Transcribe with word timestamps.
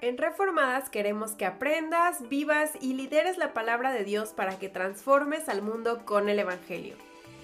En 0.00 0.16
Reformadas 0.16 0.90
queremos 0.90 1.32
que 1.32 1.44
aprendas, 1.44 2.28
vivas 2.28 2.70
y 2.80 2.94
lideres 2.94 3.36
la 3.36 3.52
palabra 3.52 3.92
de 3.92 4.04
Dios 4.04 4.28
para 4.28 4.56
que 4.56 4.68
transformes 4.68 5.48
al 5.48 5.60
mundo 5.60 6.04
con 6.04 6.28
el 6.28 6.38
Evangelio. 6.38 6.94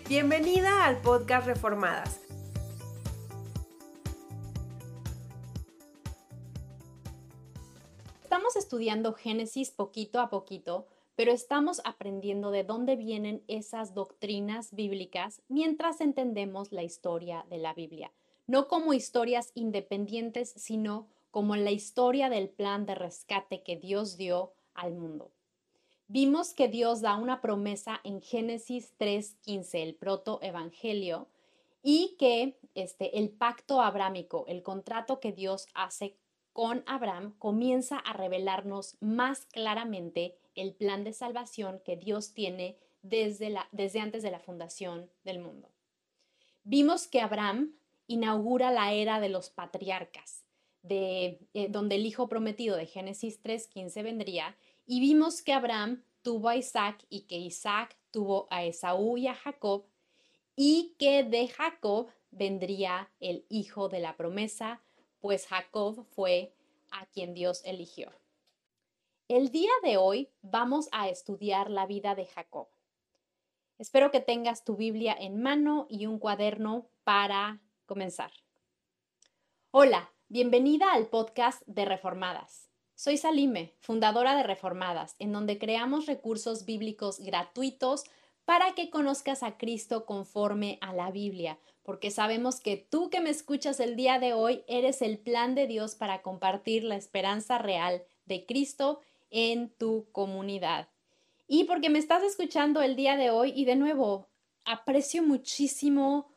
Bienvenida 0.09 0.85
al 0.85 1.01
podcast 1.01 1.49
Reformadas. 1.49 2.21
Estamos 8.23 8.55
estudiando 8.55 9.15
Génesis 9.15 9.73
poquito 9.73 10.21
a 10.21 10.31
poquito, 10.31 10.87
pero 11.17 11.33
estamos 11.33 11.83
aprendiendo 11.85 12.53
de 12.53 12.63
dónde 12.63 12.95
vienen 12.95 13.43
esas 13.49 13.95
doctrinas 13.95 14.73
bíblicas 14.73 15.43
mientras 15.49 16.01
entendemos 16.01 16.71
la 16.71 16.85
historia 16.85 17.47
de 17.51 17.59
la 17.59 17.75
Biblia, 17.75 18.13
no 18.47 18.69
como 18.69 18.95
historias 18.95 19.51
independientes, 19.57 20.53
sino 20.57 21.09
como 21.35 21.57
la 21.57 21.73
historia 21.73 22.31
del 22.31 22.49
plan 22.49 22.87
de 22.87 22.95
rescate 22.95 23.65
que 23.65 23.75
Dios 23.75 24.17
dio 24.17 24.53
al 24.73 24.95
mundo. 24.95 25.33
Vimos 26.07 26.55
que 26.55 26.69
Dios 26.69 27.01
da 27.01 27.17
una 27.17 27.41
promesa 27.41 28.01
en 28.05 28.23
Génesis 28.23 28.95
3:15, 28.99 29.83
el 29.83 29.97
protoevangelio, 29.97 31.27
y 31.83 32.15
que 32.21 32.57
este, 32.77 33.19
el 33.19 33.31
pacto 33.31 33.83
abrámico, 33.83 34.45
el 34.47 34.63
contrato 34.63 35.19
que 35.19 35.33
Dios 35.33 35.67
hace 35.75 36.17
con 36.53 36.85
Abraham, 36.87 37.35
comienza 37.41 37.99
a 37.99 38.13
revelarnos 38.13 38.97
más 39.01 39.45
claramente 39.47 40.39
el 40.55 40.73
plan 40.73 41.03
de 41.03 41.13
salvación 41.13 41.83
que 41.85 41.97
Dios 41.97 42.33
tiene 42.33 42.79
desde, 43.03 43.51
la, 43.51 43.69
desde 43.73 43.99
antes 43.99 44.23
de 44.23 44.31
la 44.31 44.39
fundación 44.39 45.11
del 45.25 45.41
mundo. 45.41 45.69
Vimos 46.63 47.09
que 47.09 47.21
Abraham 47.21 47.75
inaugura 48.07 48.71
la 48.71 48.93
era 48.93 49.19
de 49.19 49.31
los 49.31 49.51
patriarcas, 49.51 50.44
de 50.85 51.41
eh, 51.55 51.69
donde 51.69 51.97
el 51.97 52.07
hijo 52.07 52.29
prometido 52.29 52.77
de 52.77 52.87
Génesis 52.87 53.43
3:15 53.43 54.03
vendría, 54.03 54.57
y 54.87 55.01
vimos 55.01 55.43
que 55.43 55.53
Abraham 55.53 56.05
tuvo 56.23 56.51
a 56.51 56.57
Isaac 56.57 57.05
y 57.09 57.23
que 57.23 57.39
Isaac 57.39 57.99
tuvo 58.11 58.47
a 58.51 58.65
Esaú 58.65 59.17
y 59.17 59.27
a 59.27 59.35
Jacob, 59.35 59.87
y 60.55 60.95
que 60.99 61.25
de 61.25 61.49
Jacob 61.49 62.11
vendría 62.31 63.11
el 63.19 63.47
hijo 63.49 63.89
de 63.89 64.01
la 64.01 64.17
promesa, 64.17 64.83
pues 65.21 65.47
Jacob 65.47 66.05
fue 66.15 66.55
a 66.91 67.07
quien 67.07 67.35
Dios 67.35 67.63
eligió. 67.65 68.13
El 69.27 69.51
día 69.51 69.73
de 69.83 69.97
hoy 69.97 70.29
vamos 70.43 70.89
a 70.93 71.09
estudiar 71.09 71.71
la 71.71 71.87
vida 71.87 72.15
de 72.15 72.27
Jacob. 72.27 72.69
Espero 73.79 74.11
que 74.11 74.21
tengas 74.21 74.65
tu 74.65 74.77
Biblia 74.77 75.17
en 75.19 75.43
mano 75.43 75.87
y 75.89 76.07
un 76.07 76.19
cuaderno 76.19 76.87
para 77.05 77.61
comenzar. 77.87 78.31
Hola, 79.71 80.14
Bienvenida 80.29 80.91
al 80.93 81.09
podcast 81.09 81.61
de 81.67 81.85
Reformadas. 81.85 82.71
Soy 82.95 83.19
Salime, 83.19 83.75
fundadora 83.81 84.35
de 84.35 84.43
Reformadas, 84.43 85.17
en 85.19 85.33
donde 85.33 85.59
creamos 85.59 86.07
recursos 86.07 86.65
bíblicos 86.65 87.21
gratuitos 87.21 88.05
para 88.47 88.73
que 88.75 88.89
conozcas 88.89 89.43
a 89.43 89.59
Cristo 89.59 90.07
conforme 90.07 90.79
a 90.81 90.95
la 90.95 91.11
Biblia, 91.11 91.59
porque 91.83 92.11
sabemos 92.11 92.61
que 92.61 92.79
tú 92.79 93.11
que 93.11 93.21
me 93.21 93.29
escuchas 93.29 93.81
el 93.81 93.97
día 93.97 94.19
de 94.19 94.33
hoy 94.33 94.65
eres 94.67 95.03
el 95.03 95.19
plan 95.19 95.55
de 95.55 95.67
Dios 95.67 95.95
para 95.95 96.23
compartir 96.23 96.85
la 96.85 96.97
esperanza 96.97 97.59
real 97.59 98.03
de 98.25 98.47
Cristo 98.47 99.01
en 99.31 99.69
tu 99.69 100.09
comunidad. 100.11 100.89
Y 101.47 101.65
porque 101.65 101.91
me 101.91 101.99
estás 101.99 102.23
escuchando 102.23 102.81
el 102.81 102.97
día 102.97 103.19
de 103.19 103.29
hoy 103.29 103.53
y 103.55 103.67
de 103.67 103.77
nuevo, 103.77 104.27
aprecio 104.65 105.23
muchísimo 105.23 106.34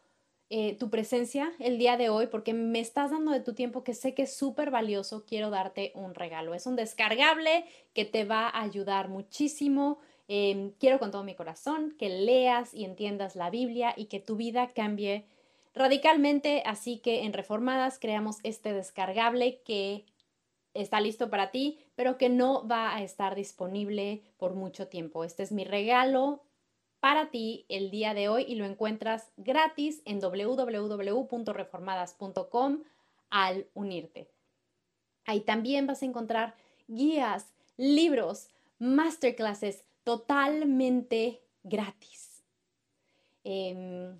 eh, 0.49 0.77
tu 0.77 0.89
presencia 0.89 1.51
el 1.59 1.77
día 1.77 1.97
de 1.97 2.07
hoy 2.09 2.27
porque 2.27 2.53
me 2.53 2.79
estás 2.79 3.11
dando 3.11 3.31
de 3.31 3.41
tu 3.41 3.53
tiempo 3.53 3.83
que 3.83 3.93
sé 3.93 4.13
que 4.13 4.23
es 4.23 4.33
súper 4.33 4.71
valioso. 4.71 5.25
Quiero 5.25 5.49
darte 5.49 5.91
un 5.93 6.15
regalo. 6.15 6.53
Es 6.53 6.65
un 6.65 6.77
descargable 6.77 7.65
que 7.93 8.05
te 8.05 8.23
va 8.23 8.47
a 8.47 8.61
ayudar 8.61 9.09
muchísimo. 9.09 9.99
Em, 10.29 10.71
quiero 10.79 10.99
con 10.99 11.11
todo 11.11 11.23
mi 11.23 11.35
corazón 11.35 11.95
que 11.97 12.09
leas 12.09 12.73
y 12.73 12.85
entiendas 12.85 13.35
la 13.35 13.49
Biblia 13.49 13.93
y 13.97 14.05
que 14.05 14.21
tu 14.21 14.37
vida 14.37 14.67
cambie 14.73 15.25
radicalmente. 15.73 16.63
Así 16.65 16.99
que 16.99 17.23
en 17.25 17.33
Reformadas 17.33 17.99
creamos 17.99 18.37
este 18.43 18.71
descargable 18.71 19.61
que 19.65 20.05
está 20.73 21.01
listo 21.01 21.29
para 21.29 21.51
ti, 21.51 21.79
pero 21.95 22.17
que 22.17 22.29
no 22.29 22.65
va 22.67 22.95
a 22.95 23.03
estar 23.03 23.35
disponible 23.35 24.23
por 24.37 24.53
mucho 24.55 24.87
tiempo. 24.87 25.25
Este 25.25 25.43
es 25.43 25.51
mi 25.51 25.65
regalo 25.65 26.46
para 26.99 27.31
ti 27.31 27.65
el 27.69 27.89
día 27.91 28.13
de 28.13 28.27
hoy 28.29 28.45
y 28.47 28.55
lo 28.55 28.65
encuentras 28.65 29.31
gratis 29.37 30.01
en 30.05 30.19
www.reformadas.com 30.19 32.83
al 33.29 33.67
unirte. 33.73 34.29
Ahí 35.25 35.41
también 35.41 35.87
vas 35.87 36.01
a 36.01 36.05
encontrar 36.05 36.55
guías, 36.87 37.53
libros, 37.75 38.47
masterclasses 38.79 39.83
totalmente 40.03 41.41
gratis. 41.63 42.43
Eh, 43.43 44.15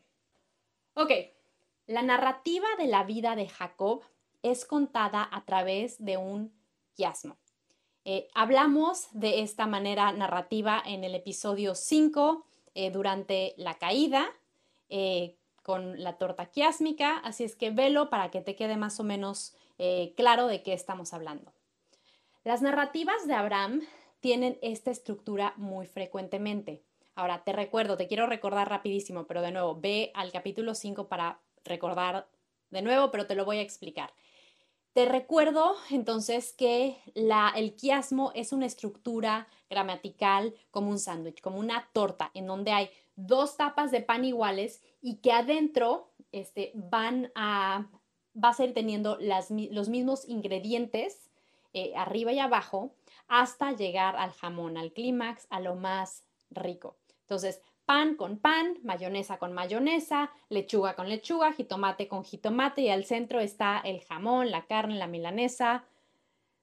Ok, 0.95 1.11
la 1.87 2.03
narrativa 2.03 2.67
de 2.77 2.87
la 2.87 3.03
vida 3.03 3.35
de 3.35 3.47
Jacob 3.47 4.03
es 4.43 4.65
contada 4.65 5.27
a 5.31 5.45
través 5.45 6.03
de 6.03 6.17
un 6.17 6.53
quiasmo. 6.93 7.37
Eh, 8.05 8.27
hablamos 8.33 9.07
de 9.11 9.41
esta 9.41 9.65
manera 9.65 10.11
narrativa 10.11 10.81
en 10.85 11.03
el 11.03 11.15
episodio 11.15 11.73
5 11.73 12.45
eh, 12.75 12.91
durante 12.91 13.53
la 13.57 13.75
caída, 13.75 14.27
con 15.69 16.01
la 16.01 16.17
torta 16.17 16.47
quiásmica, 16.47 17.19
así 17.19 17.43
es 17.43 17.55
que 17.55 17.69
velo 17.69 18.09
para 18.09 18.31
que 18.31 18.41
te 18.41 18.55
quede 18.55 18.75
más 18.75 18.99
o 18.99 19.03
menos 19.03 19.53
eh, 19.77 20.15
claro 20.17 20.47
de 20.47 20.63
qué 20.63 20.73
estamos 20.73 21.13
hablando. 21.13 21.53
Las 22.43 22.63
narrativas 22.63 23.27
de 23.27 23.35
Abraham 23.35 23.83
tienen 24.19 24.57
esta 24.63 24.89
estructura 24.89 25.53
muy 25.57 25.85
frecuentemente. 25.85 26.81
Ahora, 27.13 27.43
te 27.43 27.53
recuerdo, 27.53 27.97
te 27.97 28.07
quiero 28.07 28.25
recordar 28.25 28.67
rapidísimo, 28.67 29.27
pero 29.27 29.43
de 29.43 29.51
nuevo, 29.51 29.79
ve 29.79 30.09
al 30.15 30.31
capítulo 30.31 30.73
5 30.73 31.07
para 31.07 31.39
recordar 31.63 32.27
de 32.71 32.81
nuevo, 32.81 33.11
pero 33.11 33.27
te 33.27 33.35
lo 33.35 33.45
voy 33.45 33.59
a 33.59 33.61
explicar. 33.61 34.11
Te 34.93 35.05
recuerdo 35.05 35.75
entonces 35.91 36.51
que 36.51 36.97
la, 37.13 37.53
el 37.55 37.75
quiasmo 37.75 38.31
es 38.33 38.53
una 38.53 38.65
estructura 38.65 39.47
gramatical 39.69 40.55
como 40.71 40.89
un 40.89 40.97
sándwich, 40.97 41.41
como 41.41 41.59
una 41.59 41.87
torta, 41.93 42.31
en 42.33 42.47
donde 42.47 42.71
hay 42.71 42.89
dos 43.27 43.57
tapas 43.57 43.91
de 43.91 44.01
pan 44.01 44.25
iguales 44.25 44.81
y 45.01 45.17
que 45.17 45.31
adentro 45.31 46.11
este, 46.31 46.71
van 46.75 47.31
a, 47.35 47.87
va 48.35 48.49
a 48.49 48.53
ser 48.53 48.73
teniendo 48.73 49.17
las, 49.19 49.51
los 49.51 49.89
mismos 49.89 50.27
ingredientes 50.27 51.29
eh, 51.73 51.93
arriba 51.95 52.31
y 52.31 52.39
abajo 52.39 52.95
hasta 53.27 53.73
llegar 53.73 54.15
al 54.15 54.31
jamón, 54.31 54.77
al 54.77 54.91
clímax, 54.91 55.45
a 55.49 55.59
lo 55.59 55.75
más 55.75 56.23
rico. 56.49 56.97
Entonces, 57.21 57.61
pan 57.85 58.15
con 58.15 58.39
pan, 58.39 58.77
mayonesa 58.83 59.37
con 59.37 59.53
mayonesa, 59.53 60.31
lechuga 60.49 60.95
con 60.95 61.09
lechuga, 61.09 61.53
jitomate 61.53 62.07
con 62.07 62.23
jitomate 62.23 62.81
y 62.81 62.89
al 62.89 63.05
centro 63.05 63.39
está 63.39 63.79
el 63.79 64.01
jamón, 64.01 64.51
la 64.51 64.65
carne, 64.65 64.95
la 64.95 65.07
milanesa 65.07 65.83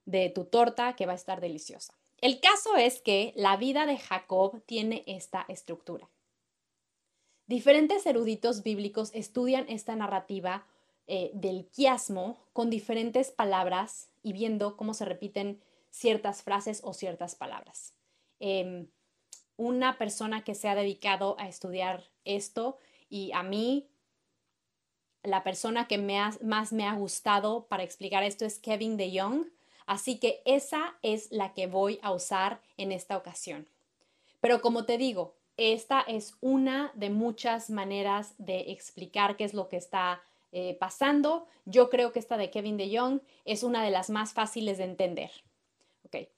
de 0.05 0.29
tu 0.29 0.45
torta 0.45 0.95
que 0.95 1.05
va 1.05 1.13
a 1.13 1.15
estar 1.15 1.39
deliciosa. 1.39 1.93
El 2.19 2.39
caso 2.39 2.75
es 2.75 3.01
que 3.01 3.33
la 3.35 3.57
vida 3.57 3.85
de 3.85 3.97
Jacob 3.97 4.61
tiene 4.65 5.03
esta 5.05 5.45
estructura. 5.47 6.09
Diferentes 7.47 8.05
eruditos 8.05 8.61
bíblicos 8.61 9.09
estudian 9.13 9.65
esta 9.69 9.95
narrativa 9.95 10.65
eh, 11.07 11.31
del 11.33 11.65
quiasmo 11.67 12.37
con 12.51 12.69
diferentes 12.69 13.31
palabras 13.31 14.09
y 14.21 14.33
viendo 14.33 14.75
cómo 14.75 14.93
se 14.93 15.05
repiten 15.05 15.61
ciertas 15.89 16.43
frases 16.43 16.81
o 16.83 16.93
ciertas 16.93 17.35
palabras. 17.35 17.93
Em, 18.41 18.87
una 19.55 19.97
persona 19.97 20.43
que 20.43 20.55
se 20.55 20.67
ha 20.67 20.75
dedicado 20.75 21.37
a 21.39 21.47
estudiar 21.47 22.03
esto 22.25 22.77
y 23.09 23.31
a 23.31 23.43
mí 23.43 23.87
la 25.23 25.43
persona 25.43 25.87
que 25.87 25.97
más 25.97 26.73
me 26.73 26.85
ha 26.85 26.93
gustado 26.93 27.65
para 27.67 27.83
explicar 27.83 28.23
esto 28.23 28.43
es 28.43 28.59
Kevin 28.59 28.97
de 28.97 29.11
Young, 29.11 29.45
así 29.85 30.19
que 30.19 30.41
esa 30.45 30.97
es 31.01 31.31
la 31.31 31.53
que 31.53 31.67
voy 31.67 31.99
a 32.01 32.11
usar 32.11 32.61
en 32.75 32.91
esta 32.91 33.15
ocasión. 33.15 33.69
Pero 34.41 34.61
como 34.61 34.85
te 34.85 34.97
digo, 34.97 35.36
esta 35.57 36.01
es 36.01 36.37
una 36.39 36.91
de 36.93 37.09
muchas 37.09 37.69
maneras 37.69 38.35
de 38.37 38.71
explicar 38.71 39.35
qué 39.35 39.43
es 39.43 39.55
lo 39.55 39.69
que 39.69 39.77
está 39.77 40.21
eh, 40.51 40.77
pasando. 40.79 41.47
Yo 41.65 41.89
creo 41.89 42.11
que 42.11 42.19
esta 42.19 42.37
de 42.37 42.51
Kevin 42.51 42.77
de 42.77 42.89
Young 42.89 43.21
es 43.43 43.63
una 43.63 43.83
de 43.83 43.91
las 43.91 44.09
más 44.09 44.33
fáciles 44.33 44.77
de 44.77 44.85
entender. 44.85 45.31
Okay. 46.05 46.29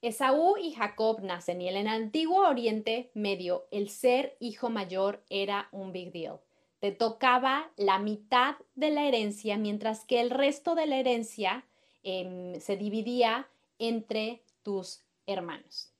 Esaú 0.00 0.56
y 0.56 0.72
Jacob 0.72 1.22
nacen 1.22 1.60
y 1.60 1.68
en 1.68 1.76
el 1.76 1.86
antiguo 1.88 2.48
Oriente 2.48 3.10
Medio 3.14 3.66
el 3.70 3.90
ser 3.90 4.36
hijo 4.40 4.70
mayor 4.70 5.22
era 5.28 5.68
un 5.70 5.92
big 5.92 6.10
deal. 6.12 6.40
Te 6.80 6.90
tocaba 6.92 7.70
la 7.76 7.98
mitad 7.98 8.56
de 8.74 8.90
la 8.90 9.06
herencia, 9.06 9.56
mientras 9.56 10.04
que 10.04 10.20
el 10.20 10.30
resto 10.30 10.74
de 10.74 10.86
la 10.86 10.98
herencia 10.98 11.64
em, 12.02 12.60
se 12.60 12.76
dividía 12.76 13.48
entre 13.78 14.42
tus 14.62 15.02
hermanos. 15.26 15.92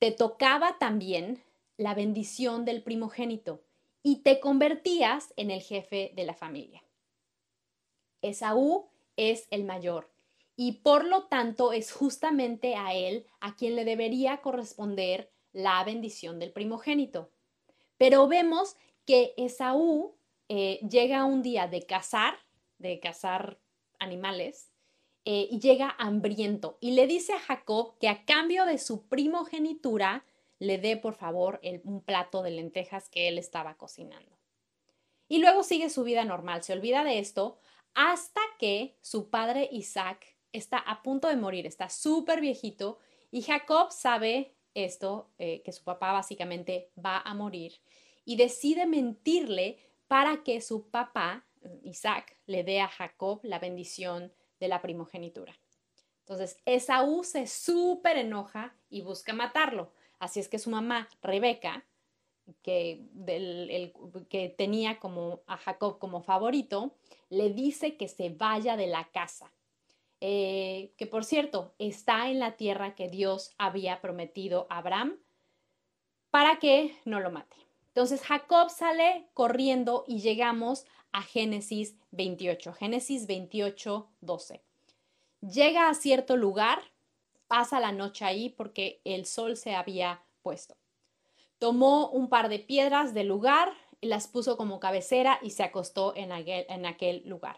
Te 0.00 0.10
tocaba 0.10 0.78
también 0.78 1.42
la 1.78 1.94
bendición 1.94 2.66
del 2.66 2.82
primogénito 2.82 3.62
y 4.02 4.16
te 4.16 4.40
convertías 4.40 5.32
en 5.36 5.50
el 5.50 5.62
jefe 5.62 6.12
de 6.14 6.24
la 6.24 6.34
familia. 6.34 6.84
Esaú 8.20 8.90
es 9.16 9.46
el 9.50 9.64
mayor 9.64 10.10
y 10.56 10.72
por 10.72 11.04
lo 11.04 11.28
tanto 11.28 11.72
es 11.72 11.92
justamente 11.92 12.74
a 12.74 12.92
él 12.92 13.24
a 13.40 13.56
quien 13.56 13.76
le 13.76 13.86
debería 13.86 14.42
corresponder 14.42 15.32
la 15.52 15.82
bendición 15.84 16.38
del 16.38 16.52
primogénito. 16.52 17.30
Pero 17.96 18.28
vemos 18.28 18.76
que 19.06 19.32
Esaú 19.38 20.14
eh, 20.48 20.80
llega 20.88 21.24
un 21.24 21.42
día 21.42 21.68
de 21.68 21.86
cazar, 21.86 22.34
de 22.78 23.00
cazar 23.00 23.58
animales, 23.98 24.68
eh, 25.30 25.46
y 25.50 25.60
llega 25.60 25.94
hambriento 25.98 26.78
y 26.80 26.92
le 26.92 27.06
dice 27.06 27.34
a 27.34 27.38
Jacob 27.38 27.98
que 27.98 28.08
a 28.08 28.24
cambio 28.24 28.64
de 28.64 28.78
su 28.78 29.08
primogenitura 29.08 30.24
le 30.58 30.78
dé 30.78 30.96
por 30.96 31.14
favor 31.14 31.60
un 31.84 32.02
plato 32.02 32.42
de 32.42 32.50
lentejas 32.50 33.08
que 33.08 33.28
él 33.28 33.38
estaba 33.38 33.76
cocinando. 33.76 34.36
Y 35.28 35.38
luego 35.38 35.62
sigue 35.62 35.90
su 35.90 36.04
vida 36.04 36.24
normal, 36.24 36.62
se 36.62 36.72
olvida 36.72 37.04
de 37.04 37.18
esto 37.18 37.58
hasta 37.94 38.40
que 38.58 38.96
su 39.02 39.28
padre 39.30 39.68
Isaac 39.72 40.36
está 40.52 40.78
a 40.78 41.02
punto 41.02 41.28
de 41.28 41.36
morir, 41.36 41.66
está 41.66 41.88
súper 41.88 42.40
viejito 42.40 42.98
y 43.30 43.42
Jacob 43.42 43.90
sabe 43.90 44.54
esto, 44.74 45.30
eh, 45.38 45.62
que 45.62 45.72
su 45.72 45.84
papá 45.84 46.12
básicamente 46.12 46.90
va 47.04 47.18
a 47.18 47.34
morir 47.34 47.80
y 48.24 48.36
decide 48.36 48.86
mentirle 48.86 49.78
para 50.06 50.42
que 50.42 50.60
su 50.60 50.88
papá, 50.90 51.46
Isaac, 51.82 52.36
le 52.46 52.64
dé 52.64 52.80
a 52.80 52.88
Jacob 52.88 53.40
la 53.42 53.58
bendición 53.58 54.32
de 54.60 54.68
la 54.68 54.80
primogenitura. 54.80 55.58
Entonces, 56.20 56.58
Esaú 56.66 57.24
se 57.24 57.46
súper 57.46 58.18
enoja 58.18 58.76
y 58.90 59.00
busca 59.00 59.32
matarlo. 59.32 59.92
Así 60.18 60.40
es 60.40 60.48
que 60.48 60.58
su 60.58 60.70
mamá, 60.70 61.08
Rebeca, 61.22 61.84
que, 62.62 63.04
tenía 64.56 64.98
como 64.98 65.40
a 65.46 65.56
Jacob 65.56 65.98
como 65.98 66.22
favorito, 66.22 66.94
le 67.30 67.50
dice 67.50 67.96
que 67.96 68.08
se 68.08 68.30
vaya 68.30 68.76
de 68.76 68.86
la 68.86 69.08
casa. 69.10 69.52
Eh, 70.20 70.92
que 70.96 71.06
por 71.06 71.24
cierto, 71.24 71.74
está 71.78 72.28
en 72.28 72.40
la 72.40 72.56
tierra 72.56 72.94
que 72.94 73.08
Dios 73.08 73.52
había 73.58 74.00
prometido 74.00 74.66
a 74.68 74.78
Abraham 74.78 75.16
para 76.30 76.58
que 76.58 76.96
no 77.04 77.20
lo 77.20 77.30
mate. 77.30 77.56
Entonces 77.88 78.22
Jacob 78.22 78.70
sale 78.70 79.28
corriendo 79.34 80.04
y 80.06 80.20
llegamos 80.20 80.86
a 81.12 81.22
Génesis 81.22 81.96
28. 82.10 82.72
Génesis 82.72 83.26
28, 83.26 84.08
12. 84.20 84.62
Llega 85.40 85.88
a 85.88 85.94
cierto 85.94 86.36
lugar 86.36 86.80
pasa 87.48 87.80
la 87.80 87.92
noche 87.92 88.24
ahí 88.24 88.50
porque 88.50 89.00
el 89.04 89.26
sol 89.26 89.56
se 89.56 89.74
había 89.74 90.22
puesto. 90.42 90.76
Tomó 91.58 92.10
un 92.10 92.28
par 92.28 92.48
de 92.48 92.60
piedras 92.60 93.14
del 93.14 93.28
lugar 93.28 93.72
y 94.00 94.06
las 94.06 94.28
puso 94.28 94.56
como 94.56 94.78
cabecera 94.78 95.40
y 95.42 95.50
se 95.50 95.64
acostó 95.64 96.14
en 96.14 96.30
aquel, 96.30 96.66
en 96.68 96.86
aquel 96.86 97.22
lugar. 97.26 97.56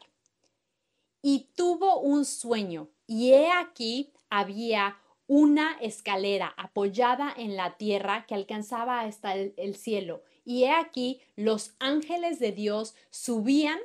Y 1.23 1.51
tuvo 1.55 1.99
un 1.99 2.25
sueño, 2.25 2.89
y 3.07 3.33
he 3.33 3.51
aquí 3.51 4.11
había 4.31 4.97
una 5.27 5.77
escalera 5.81 6.55
apoyada 6.57 7.33
en 7.37 7.57
la 7.57 7.77
tierra 7.77 8.25
que 8.27 8.35
alcanzaba 8.35 9.01
hasta 9.01 9.35
el, 9.35 9.77
cielo. 9.77 10.23
Y 10.45 10.65
he 10.65 10.73
aquí 10.73 11.21
los 11.37 11.75
ángeles 11.79 12.41
de 12.41 12.53
Dios 12.53 12.95
subían, 13.11 13.79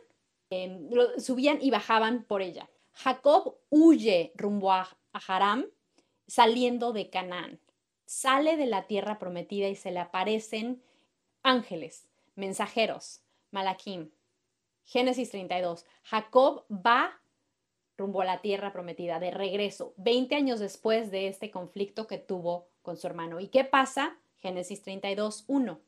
em, 0.49 0.89
subían 1.19 1.59
y 1.61 1.71
bajaban 1.71 2.23
por 2.23 2.41
ella. 2.41 2.69
Jacob 2.93 3.57
huye 3.69 4.31
rumbo 4.35 4.71
a, 4.71 4.97
a 5.13 5.19
Haram 5.27 5.65
saliendo 6.27 6.93
de 6.93 7.09
Canaán. 7.09 7.59
Sale 8.05 8.57
de 8.57 8.65
la 8.65 8.87
tierra 8.87 9.19
prometida 9.19 9.67
y 9.67 9.75
se 9.75 9.91
le 9.91 9.99
aparecen 9.99 10.81
ángeles, 11.43 12.07
mensajeros, 12.35 13.21
Malaquim. 13.51 14.11
Génesis 14.83 15.31
32. 15.31 15.85
Jacob 16.03 16.65
va 16.69 17.19
rumbo 17.97 18.21
a 18.21 18.25
la 18.25 18.41
tierra 18.41 18.73
prometida, 18.73 19.19
de 19.19 19.31
regreso, 19.31 19.93
20 19.97 20.35
años 20.35 20.59
después 20.59 21.11
de 21.11 21.27
este 21.27 21.51
conflicto 21.51 22.07
que 22.07 22.17
tuvo 22.17 22.67
con 22.81 22.97
su 22.97 23.07
hermano. 23.07 23.39
¿Y 23.39 23.47
qué 23.47 23.63
pasa? 23.63 24.17
Génesis 24.37 24.81
32, 24.81 25.45
1. 25.47 25.79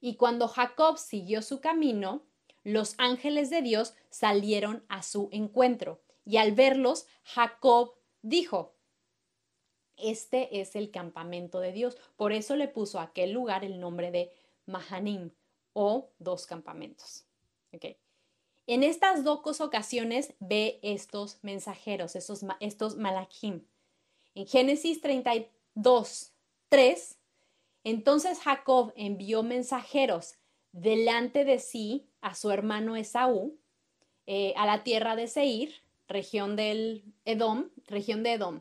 Y 0.00 0.14
cuando 0.14 0.48
Jacob 0.48 0.96
siguió 0.98 1.42
su 1.42 1.60
camino, 1.60 2.22
los 2.62 2.94
ángeles 2.98 3.50
de 3.50 3.62
Dios 3.62 3.94
salieron 4.10 4.84
a 4.88 5.02
su 5.02 5.28
encuentro. 5.32 6.00
Y 6.24 6.36
al 6.36 6.52
verlos, 6.52 7.06
Jacob 7.24 7.94
dijo, 8.22 8.74
este 9.98 10.60
es 10.60 10.76
el 10.76 10.90
campamento 10.90 11.60
de 11.60 11.72
Dios. 11.72 11.96
Por 12.16 12.32
eso 12.32 12.56
le 12.56 12.68
puso 12.68 13.00
a 13.00 13.04
aquel 13.04 13.32
lugar 13.32 13.64
el 13.64 13.80
nombre 13.80 14.10
de 14.10 14.30
Mahanim 14.66 15.30
o 15.72 16.10
dos 16.18 16.46
campamentos. 16.46 17.24
En 18.66 18.82
estas 18.82 19.24
dos 19.24 19.60
ocasiones 19.60 20.34
ve 20.40 20.78
estos 20.82 21.38
mensajeros, 21.42 22.16
estos, 22.16 22.44
estos 22.60 22.96
malachim. 22.96 23.64
En 24.34 24.46
Génesis 24.46 25.00
32, 25.00 26.32
3, 26.68 27.18
entonces 27.84 28.40
Jacob 28.40 28.92
envió 28.96 29.42
mensajeros 29.42 30.34
delante 30.72 31.44
de 31.44 31.58
sí 31.58 32.10
a 32.20 32.34
su 32.34 32.50
hermano 32.50 32.96
Esaú, 32.96 33.58
eh, 34.26 34.52
a 34.56 34.66
la 34.66 34.84
tierra 34.84 35.16
de 35.16 35.26
Seir, 35.28 35.74
región 36.06 36.56
del 36.56 37.04
Edom, 37.24 37.70
región 37.86 38.22
de 38.22 38.34
Edom. 38.34 38.60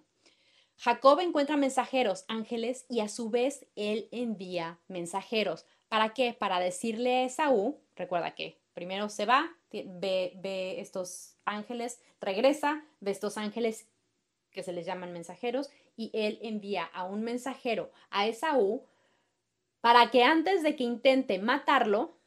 Jacob 0.78 1.20
encuentra 1.20 1.58
mensajeros, 1.58 2.24
ángeles, 2.28 2.86
y 2.88 3.00
a 3.00 3.10
su 3.10 3.30
vez 3.30 3.66
él 3.76 4.08
envía 4.12 4.80
mensajeros. 4.88 5.66
¿Para 5.90 6.14
qué? 6.14 6.34
Para 6.34 6.60
decirle 6.60 7.18
a 7.18 7.24
Esaú, 7.26 7.80
recuerda 7.96 8.36
que 8.36 8.60
primero 8.74 9.10
se 9.10 9.26
va, 9.26 9.56
ve, 9.72 10.34
ve 10.36 10.80
estos 10.80 11.36
ángeles, 11.46 12.00
regresa, 12.22 12.86
ve 13.00 13.12
estos 13.12 13.38
ángeles 13.38 13.88
que 14.52 14.64
se 14.64 14.74
les 14.74 14.86
llaman 14.86 15.14
mensajeros, 15.14 15.70
y 15.96 16.12
él 16.14 16.38
envía 16.44 16.84
a 16.84 17.06
un 17.06 17.24
mensajero 17.24 17.92
a 18.12 18.28
Esaú 18.28 18.86
para 19.82 20.12
que 20.12 20.24
antes 20.24 20.62
de 20.62 20.76
que 20.76 20.84
intente 20.84 21.40
matarlo, 21.40 22.18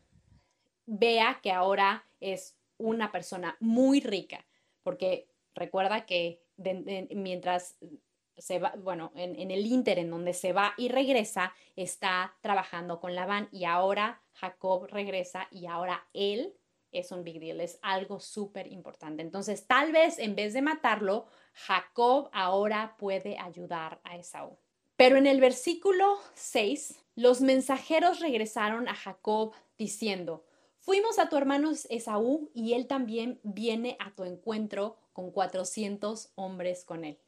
vea 0.87 1.39
que 1.41 1.53
ahora 1.53 2.05
es 2.19 2.57
una 2.79 3.13
persona 3.13 3.57
muy 3.61 4.01
rica, 4.01 4.45
porque 4.83 5.29
recuerda 5.55 6.07
que 6.07 6.43
mientras 7.11 7.77
se 8.41 8.59
va, 8.59 8.75
bueno, 8.79 9.13
en, 9.15 9.51
el 9.51 9.67
Inter, 9.67 9.99
en 9.99 10.11
donde 10.11 10.33
se 10.33 10.53
va 10.53 10.75
y 10.77 10.89
regresa, 10.89 11.53
está 11.77 12.37
trabajando 12.41 13.01
con 13.01 13.15
Labán 13.15 13.49
y 13.53 13.65
ahora 13.65 14.23
Jacob 14.33 14.87
regresa 14.87 15.49
y 15.51 15.67
ahora 15.67 16.07
él 16.13 16.55
es 16.93 17.13
un 17.13 17.23
big 17.23 17.39
deal, 17.39 17.61
es 17.61 17.79
algo 17.83 18.19
súper 18.19 18.67
importante. 18.67 19.23
Entonces, 19.23 19.67
tal 19.67 19.93
vez 19.93 20.19
en 20.19 20.35
vez 20.35 20.55
de 20.55 20.63
matarlo, 20.63 21.27
Jacob 21.53 22.31
ahora 22.33 22.97
puede 22.99 23.39
ayudar 23.39 24.01
a 24.03 24.17
Esaú. 24.17 24.59
Pero 24.97 25.17
en 25.17 25.27
el 25.27 25.41
versículo 25.41 26.19
6, 26.35 26.99
los 27.15 27.41
mensajeros 27.41 28.21
regresaron 28.21 28.89
a 28.89 28.95
Jacob 28.95 29.53
diciendo, 29.79 30.45
fuimos 30.79 31.19
a 31.19 31.29
tu 31.29 31.37
hermano 31.37 31.71
Esaú 31.89 32.51
y 32.55 32.73
él 32.73 32.87
también 32.87 33.41
viene 33.43 33.97
a 34.01 34.15
tu 34.15 34.25
encuentro 34.25 34.97
con 35.13 35.31
400 35.31 36.33
hombres 36.35 36.85
con 36.85 37.05
él 37.05 37.19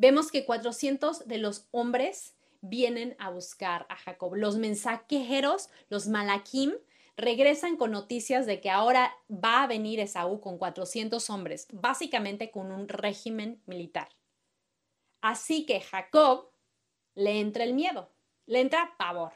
vemos 0.00 0.30
que 0.30 0.46
400 0.46 1.28
de 1.28 1.36
los 1.36 1.68
hombres 1.72 2.34
vienen 2.62 3.16
a 3.18 3.28
buscar 3.28 3.84
a 3.90 3.96
Jacob. 3.96 4.34
Los 4.34 4.56
mensajeros, 4.56 5.68
los 5.90 6.08
malakim, 6.08 6.72
regresan 7.18 7.76
con 7.76 7.90
noticias 7.90 8.46
de 8.46 8.62
que 8.62 8.70
ahora 8.70 9.14
va 9.30 9.62
a 9.62 9.66
venir 9.66 10.00
Esaú 10.00 10.40
con 10.40 10.56
400 10.56 11.28
hombres, 11.28 11.68
básicamente 11.70 12.50
con 12.50 12.72
un 12.72 12.88
régimen 12.88 13.62
militar. 13.66 14.08
Así 15.20 15.66
que 15.66 15.82
Jacob 15.82 16.50
le 17.14 17.38
entra 17.40 17.64
el 17.64 17.74
miedo, 17.74 18.10
le 18.46 18.60
entra 18.60 18.94
pavor. 18.98 19.32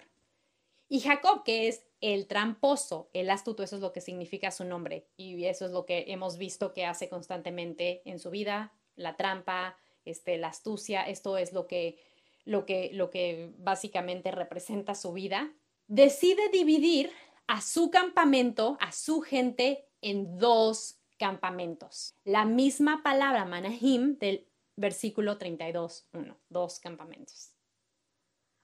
Y 0.88 1.00
Jacob, 1.00 1.44
que 1.44 1.68
es 1.68 1.84
el 2.00 2.26
tramposo, 2.26 3.10
el 3.12 3.28
astuto, 3.28 3.62
eso 3.62 3.76
es 3.76 3.82
lo 3.82 3.92
que 3.92 4.00
significa 4.00 4.50
su 4.50 4.64
nombre 4.64 5.08
y 5.18 5.44
eso 5.44 5.66
es 5.66 5.72
lo 5.72 5.84
que 5.84 6.06
hemos 6.08 6.38
visto 6.38 6.72
que 6.72 6.86
hace 6.86 7.10
constantemente 7.10 8.00
en 8.06 8.18
su 8.18 8.30
vida, 8.30 8.72
la 8.96 9.16
trampa, 9.16 9.76
este, 10.04 10.38
la 10.38 10.48
astucia, 10.48 11.02
esto 11.02 11.38
es 11.38 11.52
lo 11.52 11.66
que, 11.66 11.98
lo 12.44 12.66
que, 12.66 12.90
lo 12.92 13.10
que 13.10 13.52
básicamente 13.58 14.30
representa 14.30 14.94
su 14.94 15.12
vida, 15.12 15.52
decide 15.86 16.48
dividir 16.50 17.10
a 17.46 17.60
su 17.60 17.90
campamento, 17.90 18.76
a 18.80 18.92
su 18.92 19.20
gente, 19.20 19.86
en 20.00 20.38
dos 20.38 20.98
campamentos. 21.18 22.14
La 22.24 22.44
misma 22.44 23.02
palabra 23.02 23.44
manahim 23.44 24.18
del 24.18 24.46
versículo 24.76 25.38
32, 25.38 26.08
uno, 26.12 26.36
dos 26.48 26.78
campamentos. 26.80 27.52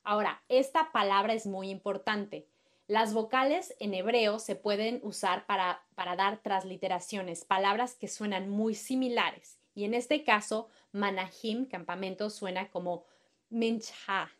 Ahora, 0.02 0.42
esta 0.48 0.92
palabra 0.92 1.34
es 1.34 1.46
muy 1.46 1.70
importante. 1.70 2.46
Las 2.86 3.14
vocales 3.14 3.74
en 3.78 3.94
hebreo 3.94 4.38
se 4.38 4.56
pueden 4.56 5.00
usar 5.02 5.46
para, 5.46 5.86
para 5.94 6.16
dar 6.16 6.42
transliteraciones, 6.42 7.44
palabras 7.44 7.94
que 7.94 8.08
suenan 8.08 8.48
muy 8.48 8.74
similares. 8.74 9.59
Y 9.74 9.84
en 9.84 9.94
este 9.94 10.24
caso, 10.24 10.68
manahim, 10.92 11.66
campamento, 11.66 12.30
suena 12.30 12.70
como 12.70 13.04
mincha. 13.48 14.30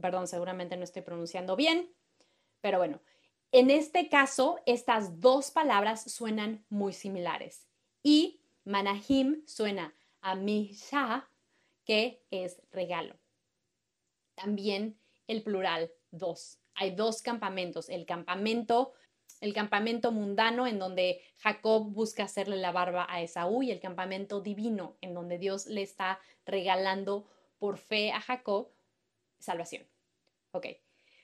Perdón, 0.00 0.26
seguramente 0.28 0.76
no 0.76 0.84
estoy 0.84 1.02
pronunciando 1.02 1.56
bien, 1.56 1.92
pero 2.60 2.78
bueno, 2.78 3.00
en 3.52 3.70
este 3.70 4.08
caso, 4.08 4.60
estas 4.64 5.20
dos 5.20 5.50
palabras 5.50 6.10
suenan 6.10 6.64
muy 6.68 6.92
similares. 6.92 7.66
Y 8.02 8.40
manahim 8.64 9.42
suena 9.46 9.92
a 10.20 10.36
misha, 10.36 11.28
que 11.84 12.22
es 12.30 12.62
regalo. 12.70 13.16
También 14.36 14.96
el 15.26 15.42
plural, 15.42 15.90
dos. 16.12 16.58
Hay 16.74 16.92
dos 16.92 17.22
campamentos. 17.22 17.88
El 17.88 18.06
campamento 18.06 18.92
el 19.40 19.54
campamento 19.54 20.12
mundano 20.12 20.66
en 20.66 20.78
donde 20.78 21.22
Jacob 21.38 21.90
busca 21.90 22.24
hacerle 22.24 22.56
la 22.56 22.72
barba 22.72 23.06
a 23.08 23.22
Esaú 23.22 23.62
y 23.62 23.70
el 23.70 23.80
campamento 23.80 24.40
divino 24.40 24.96
en 25.00 25.14
donde 25.14 25.38
Dios 25.38 25.66
le 25.66 25.82
está 25.82 26.20
regalando 26.44 27.26
por 27.58 27.78
fe 27.78 28.12
a 28.12 28.20
Jacob 28.20 28.68
salvación. 29.38 29.84
Ok, 30.52 30.66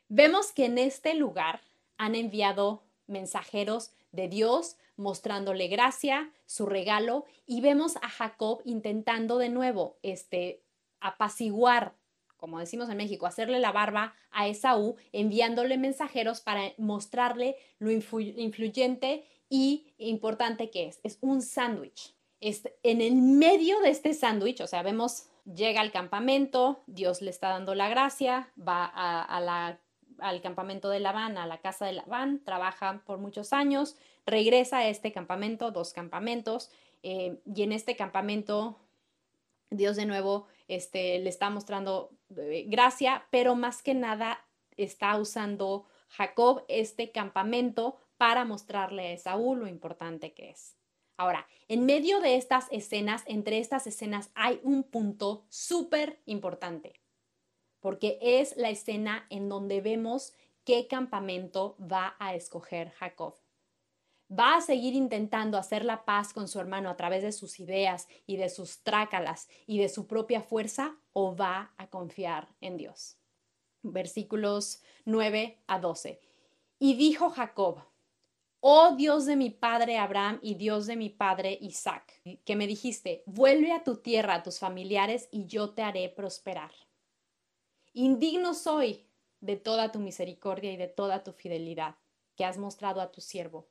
vemos 0.08 0.52
que 0.52 0.66
en 0.66 0.78
este 0.78 1.14
lugar 1.14 1.60
han 1.98 2.14
enviado 2.14 2.82
mensajeros 3.06 3.92
de 4.12 4.28
Dios 4.28 4.76
mostrándole 4.96 5.68
gracia, 5.68 6.32
su 6.46 6.66
regalo, 6.66 7.26
y 7.46 7.60
vemos 7.60 7.96
a 7.96 8.08
Jacob 8.08 8.62
intentando 8.64 9.36
de 9.38 9.50
nuevo 9.50 9.98
este, 10.02 10.62
apaciguar 11.00 11.94
como 12.46 12.60
decimos 12.60 12.88
en 12.88 12.96
México, 12.96 13.26
hacerle 13.26 13.58
la 13.58 13.72
barba 13.72 14.14
a 14.30 14.46
Esaú, 14.46 14.94
enviándole 15.10 15.78
mensajeros 15.78 16.40
para 16.40 16.74
mostrarle 16.78 17.56
lo 17.80 17.90
influyente 17.90 19.24
y 19.48 19.92
importante 19.98 20.70
que 20.70 20.86
es. 20.86 21.00
Es 21.02 21.18
un 21.22 21.42
sándwich. 21.42 22.14
En 22.40 23.00
el 23.00 23.16
medio 23.16 23.80
de 23.80 23.90
este 23.90 24.14
sándwich, 24.14 24.60
o 24.60 24.68
sea, 24.68 24.84
vemos, 24.84 25.24
llega 25.44 25.80
al 25.80 25.90
campamento, 25.90 26.84
Dios 26.86 27.20
le 27.20 27.30
está 27.30 27.48
dando 27.48 27.74
la 27.74 27.88
gracia, 27.88 28.52
va 28.56 28.84
al 30.20 30.40
campamento 30.40 30.88
de 30.88 31.00
Labán, 31.00 31.38
a 31.38 31.48
la 31.48 31.58
casa 31.58 31.84
de 31.84 31.94
Labán, 31.94 32.44
trabaja 32.44 33.02
por 33.06 33.18
muchos 33.18 33.52
años, 33.52 33.96
regresa 34.24 34.78
a 34.78 34.88
este 34.88 35.10
campamento, 35.10 35.72
dos 35.72 35.92
campamentos, 35.92 36.70
eh, 37.02 37.40
y 37.52 37.64
en 37.64 37.72
este 37.72 37.96
campamento 37.96 38.78
Dios 39.70 39.96
de 39.96 40.06
nuevo 40.06 40.46
este, 40.68 41.18
le 41.18 41.28
está 41.28 41.50
mostrando 41.50 42.10
eh, 42.36 42.64
gracia, 42.68 43.26
pero 43.30 43.54
más 43.54 43.82
que 43.82 43.94
nada 43.94 44.44
está 44.76 45.16
usando 45.18 45.86
Jacob 46.08 46.64
este 46.68 47.10
campamento 47.12 47.96
para 48.16 48.44
mostrarle 48.44 49.12
a 49.12 49.18
Saúl 49.18 49.60
lo 49.60 49.66
importante 49.68 50.32
que 50.32 50.50
es. 50.50 50.76
Ahora, 51.16 51.46
en 51.68 51.86
medio 51.86 52.20
de 52.20 52.36
estas 52.36 52.66
escenas, 52.70 53.22
entre 53.26 53.58
estas 53.58 53.86
escenas 53.86 54.30
hay 54.34 54.60
un 54.62 54.82
punto 54.82 55.46
súper 55.48 56.20
importante, 56.26 57.00
porque 57.80 58.18
es 58.20 58.56
la 58.56 58.68
escena 58.68 59.26
en 59.30 59.48
donde 59.48 59.80
vemos 59.80 60.34
qué 60.64 60.86
campamento 60.88 61.76
va 61.80 62.16
a 62.18 62.34
escoger 62.34 62.90
Jacob. 62.90 63.34
¿Va 64.28 64.56
a 64.56 64.60
seguir 64.60 64.94
intentando 64.94 65.56
hacer 65.56 65.84
la 65.84 66.04
paz 66.04 66.32
con 66.32 66.48
su 66.48 66.58
hermano 66.58 66.90
a 66.90 66.96
través 66.96 67.22
de 67.22 67.30
sus 67.30 67.60
ideas 67.60 68.08
y 68.26 68.36
de 68.36 68.48
sus 68.48 68.82
trácalas 68.82 69.48
y 69.66 69.78
de 69.78 69.88
su 69.88 70.08
propia 70.08 70.42
fuerza 70.42 70.96
o 71.12 71.36
va 71.36 71.72
a 71.76 71.88
confiar 71.88 72.48
en 72.60 72.76
Dios? 72.76 73.18
Versículos 73.82 74.82
9 75.04 75.62
a 75.68 75.78
12. 75.78 76.20
Y 76.80 76.94
dijo 76.94 77.30
Jacob, 77.30 77.84
Oh 78.58 78.96
Dios 78.96 79.26
de 79.26 79.36
mi 79.36 79.50
padre 79.50 79.96
Abraham 79.96 80.40
y 80.42 80.54
Dios 80.56 80.86
de 80.86 80.96
mi 80.96 81.08
padre 81.08 81.56
Isaac, 81.60 82.20
que 82.44 82.56
me 82.56 82.66
dijiste, 82.66 83.22
vuelve 83.26 83.70
a 83.72 83.84
tu 83.84 83.98
tierra, 83.98 84.34
a 84.34 84.42
tus 84.42 84.58
familiares, 84.58 85.28
y 85.30 85.46
yo 85.46 85.70
te 85.70 85.82
haré 85.82 86.08
prosperar. 86.08 86.72
Indigno 87.92 88.54
soy 88.54 89.06
de 89.40 89.54
toda 89.54 89.92
tu 89.92 90.00
misericordia 90.00 90.72
y 90.72 90.76
de 90.76 90.88
toda 90.88 91.22
tu 91.22 91.32
fidelidad 91.32 91.94
que 92.34 92.44
has 92.44 92.58
mostrado 92.58 93.00
a 93.00 93.12
tu 93.12 93.20
siervo 93.20 93.68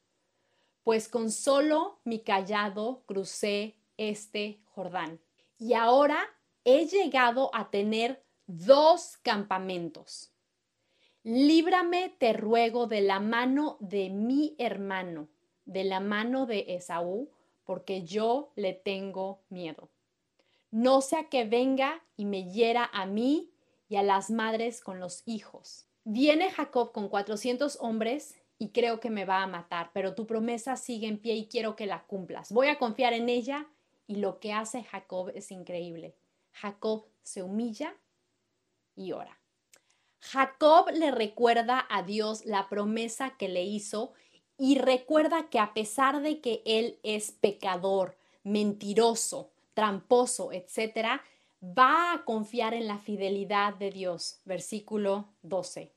pues 0.85 1.09
con 1.09 1.31
solo 1.31 1.97
mi 2.03 2.19
callado 2.19 3.01
crucé 3.07 3.75
este 3.97 4.61
Jordán. 4.65 5.19
Y 5.57 5.73
ahora 5.73 6.19
he 6.63 6.85
llegado 6.85 7.49
a 7.55 7.71
tener 7.71 8.23
dos 8.45 9.17
campamentos. 9.23 10.31
Líbrame, 11.23 12.15
te 12.19 12.33
ruego, 12.33 12.85
de 12.85 13.01
la 13.01 13.19
mano 13.19 13.77
de 13.79 14.11
mi 14.11 14.55
hermano, 14.59 15.27
de 15.65 15.85
la 15.85 15.99
mano 15.99 16.45
de 16.45 16.75
Esaú, 16.75 17.31
porque 17.63 18.03
yo 18.03 18.51
le 18.55 18.73
tengo 18.73 19.41
miedo. 19.49 19.89
No 20.69 21.01
sea 21.01 21.29
que 21.29 21.45
venga 21.45 22.03
y 22.15 22.25
me 22.25 22.51
hiera 22.51 22.91
a 22.93 23.07
mí 23.07 23.49
y 23.89 23.95
a 23.95 24.03
las 24.03 24.29
madres 24.29 24.81
con 24.81 24.99
los 24.99 25.23
hijos. 25.25 25.87
Viene 26.03 26.51
Jacob 26.51 26.91
con 26.91 27.09
cuatrocientos 27.09 27.79
hombres 27.81 28.35
y 28.57 28.69
creo 28.69 28.99
que 28.99 29.09
me 29.09 29.25
va 29.25 29.43
a 29.43 29.47
matar, 29.47 29.91
pero 29.93 30.15
tu 30.15 30.25
promesa 30.25 30.77
sigue 30.77 31.07
en 31.07 31.19
pie 31.19 31.35
y 31.35 31.47
quiero 31.47 31.75
que 31.75 31.85
la 31.85 32.03
cumplas. 32.03 32.51
Voy 32.51 32.67
a 32.67 32.77
confiar 32.77 33.13
en 33.13 33.29
ella 33.29 33.67
y 34.07 34.15
lo 34.15 34.39
que 34.39 34.53
hace 34.53 34.83
Jacob 34.83 35.31
es 35.35 35.51
increíble. 35.51 36.15
Jacob 36.51 37.05
se 37.23 37.43
humilla 37.43 37.95
y 38.95 39.11
ora. 39.11 39.39
Jacob 40.19 40.89
le 40.93 41.11
recuerda 41.11 41.85
a 41.89 42.01
Dios 42.01 42.45
la 42.45 42.69
promesa 42.69 43.35
que 43.37 43.49
le 43.49 43.63
hizo 43.63 44.13
y 44.57 44.79
recuerda 44.79 45.49
que 45.49 45.59
a 45.59 45.73
pesar 45.73 46.21
de 46.21 46.39
que 46.39 46.63
él 46.65 46.99
es 47.03 47.31
pecador, 47.31 48.17
mentiroso, 48.43 49.51
tramposo, 49.73 50.51
etc., 50.51 51.21
va 51.61 52.13
a 52.13 52.25
confiar 52.25 52.73
en 52.73 52.87
la 52.87 52.99
fidelidad 52.99 53.73
de 53.73 53.91
Dios. 53.91 54.39
Versículo 54.45 55.33
12. 55.41 55.93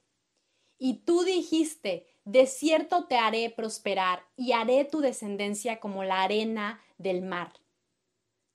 Y 0.78 0.94
tú 1.04 1.24
dijiste, 1.24 2.06
de 2.28 2.46
cierto 2.46 3.06
te 3.06 3.16
haré 3.16 3.48
prosperar 3.48 4.22
y 4.36 4.52
haré 4.52 4.84
tu 4.84 5.00
descendencia 5.00 5.80
como 5.80 6.04
la 6.04 6.20
arena 6.20 6.78
del 6.98 7.22
mar, 7.22 7.54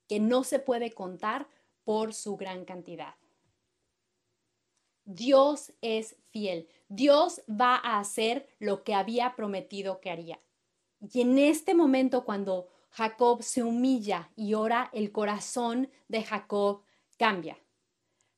que 0.06 0.20
no 0.20 0.44
se 0.44 0.60
puede 0.60 0.92
contar 0.92 1.48
por 1.82 2.14
su 2.14 2.36
gran 2.36 2.64
cantidad. 2.64 3.16
Dios 5.04 5.72
es 5.82 6.14
fiel. 6.30 6.68
Dios 6.88 7.42
va 7.50 7.74
a 7.74 7.98
hacer 7.98 8.48
lo 8.60 8.84
que 8.84 8.94
había 8.94 9.34
prometido 9.34 10.00
que 10.00 10.12
haría. 10.12 10.40
Y 11.00 11.22
en 11.22 11.36
este 11.36 11.74
momento, 11.74 12.24
cuando 12.24 12.68
Jacob 12.90 13.42
se 13.42 13.64
humilla 13.64 14.30
y 14.36 14.54
ora, 14.54 14.88
el 14.92 15.10
corazón 15.10 15.90
de 16.06 16.22
Jacob 16.22 16.84
cambia. 17.18 17.58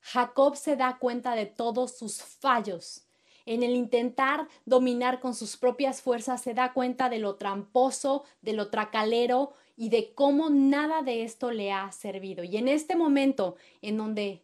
Jacob 0.00 0.56
se 0.56 0.76
da 0.76 0.96
cuenta 0.98 1.34
de 1.34 1.44
todos 1.44 1.98
sus 1.98 2.22
fallos 2.22 3.05
en 3.46 3.62
el 3.62 3.74
intentar 3.74 4.48
dominar 4.64 5.20
con 5.20 5.34
sus 5.34 5.56
propias 5.56 6.02
fuerzas, 6.02 6.42
se 6.42 6.52
da 6.52 6.72
cuenta 6.72 7.08
de 7.08 7.20
lo 7.20 7.36
tramposo, 7.36 8.24
de 8.42 8.52
lo 8.52 8.68
tracalero 8.68 9.52
y 9.76 9.88
de 9.88 10.12
cómo 10.14 10.50
nada 10.50 11.02
de 11.02 11.22
esto 11.22 11.52
le 11.52 11.72
ha 11.72 11.90
servido. 11.92 12.44
Y 12.44 12.56
en 12.56 12.68
este 12.68 12.96
momento 12.96 13.56
en 13.80 13.96
donde 13.96 14.42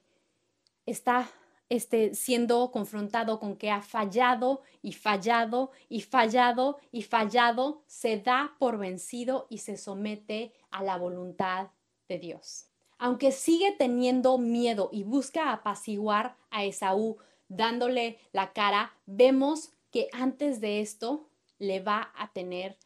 está 0.87 1.31
este, 1.69 2.15
siendo 2.15 2.71
confrontado 2.71 3.41
con 3.41 3.57
que 3.57 3.71
ha 3.71 3.81
fallado 3.81 4.61
y 4.83 4.93
fallado 4.93 5.71
y 5.89 6.03
fallado 6.03 6.79
y 6.91 7.03
fallado, 7.03 7.83
se 7.87 8.19
da 8.19 8.55
por 8.59 8.79
vencido 8.79 9.47
y 9.49 9.59
se 9.59 9.77
somete 9.77 10.53
a 10.71 10.83
la 10.83 10.97
voluntad 10.97 11.69
de 12.09 12.19
Dios. 12.19 12.67
Aunque 12.99 13.33
sigue 13.33 13.73
teniendo 13.73 14.37
miedo 14.39 14.91
y 14.93 15.03
busca 15.03 15.53
apaciguar 15.53 16.37
a 16.51 16.65
Esaú, 16.65 17.17
dándole 17.57 18.19
la 18.33 18.53
cara, 18.53 18.93
vemos 19.07 19.73
que 19.91 20.09
antes 20.13 20.61
de 20.61 20.81
esto 20.81 21.29
le 21.59 21.81
va 21.81 22.13
a 22.17 22.33
tener 22.33 22.77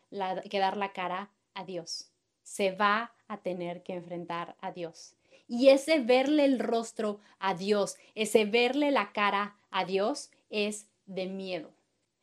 que 0.51 0.59
dar 0.59 0.77
la 0.77 0.93
cara 0.93 1.31
a 1.55 1.65
Dios. 1.65 2.11
Se 2.43 2.73
va 2.73 3.13
a 3.29 3.39
tener 3.39 3.83
que 3.83 3.95
enfrentar 3.95 4.57
a 4.61 4.73
Dios. 4.73 5.15
Y 5.49 5.69
ese 5.69 6.01
verle 6.01 6.45
el 6.45 6.59
rostro 6.59 7.21
a 7.39 7.55
Dios, 7.55 7.97
ese 8.15 8.45
verle 8.45 8.91
la 8.91 9.13
cara 9.13 9.57
a 9.71 9.85
Dios 9.85 10.31
es 10.51 10.89
de 11.07 11.27
miedo. 11.27 11.71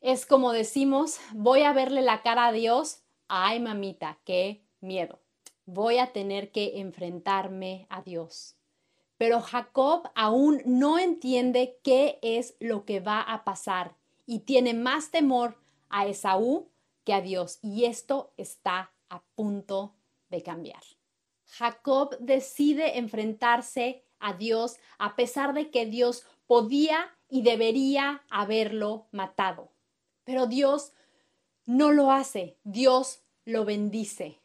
Es 0.01 0.25
como 0.25 0.51
decimos, 0.51 1.19
voy 1.33 1.63
a 1.63 1.71
verle 1.71 2.01
la 2.01 2.21
cara 2.21 2.47
a 2.47 2.51
Dios. 2.51 3.01
Ay, 3.29 3.61
mamita, 3.61 4.19
qué 4.25 4.61
miedo. 4.81 5.19
Voy 5.65 5.97
a 5.97 6.11
tener 6.11 6.51
que 6.51 6.81
enfrentarme 6.81 7.87
a 7.89 8.01
Dios. 8.01 8.57
Pero 9.23 9.39
Jacob 9.39 10.11
aún 10.15 10.61
no 10.65 10.99
entiende 10.99 11.79
qué 11.81 12.19
es 12.21 12.57
lo 12.59 12.83
que 12.83 12.99
va 12.99 13.21
a 13.21 13.45
pasar 13.45 13.95
y 14.25 14.39
tiene 14.39 14.73
más 14.73 15.11
temor 15.11 15.55
a 15.87 16.05
Esaú 16.07 16.67
que 17.05 17.13
a 17.13 17.21
Dios. 17.21 17.57
Y 17.61 17.85
esto 17.85 18.33
está 18.35 18.91
a 19.07 19.23
punto 19.35 19.95
de 20.29 20.43
cambiar. 20.43 20.83
Jacob 21.45 22.17
decide 22.19 22.97
enfrentarse 22.97 24.03
a 24.19 24.33
Dios 24.33 24.75
a 24.97 25.15
pesar 25.15 25.53
de 25.53 25.71
que 25.71 25.85
Dios 25.85 26.25
podía 26.45 27.15
y 27.29 27.43
debería 27.43 28.25
haberlo 28.29 29.07
matado. 29.11 29.71
Pero 30.25 30.47
Dios 30.47 30.91
no 31.65 31.93
lo 31.93 32.11
hace, 32.11 32.57
Dios 32.65 33.23
lo 33.45 33.63
bendice. 33.63 34.41